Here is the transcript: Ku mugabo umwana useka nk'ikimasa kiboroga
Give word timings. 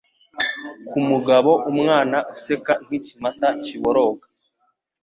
Ku 0.89 0.97
mugabo 1.09 1.51
umwana 1.71 2.17
useka 2.35 2.73
nk'ikimasa 2.85 3.47
kiboroga 3.65 4.25